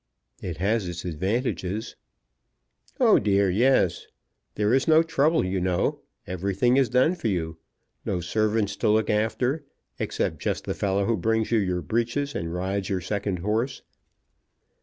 "It 0.41 0.57
has 0.57 0.87
its 0.87 1.05
advantages." 1.05 1.95
"Oh 2.99 3.19
dear, 3.19 3.51
yes. 3.51 4.07
There 4.55 4.73
is 4.73 4.87
no 4.87 5.03
trouble, 5.03 5.45
you 5.45 5.59
know. 5.61 5.99
Everything 6.25 6.73
done 6.85 7.13
for 7.13 7.27
you. 7.27 7.59
No 8.03 8.19
servants 8.19 8.75
to 8.77 8.89
look 8.89 9.11
after, 9.11 9.63
except 9.99 10.39
just 10.41 10.65
the 10.65 10.73
fellow 10.73 11.05
who 11.05 11.17
brings 11.17 11.51
you 11.51 11.59
your 11.59 11.83
breeches 11.83 12.33
and 12.33 12.51
rides 12.51 12.89
your 12.89 13.01
second 13.01 13.41
horse." 13.45 13.83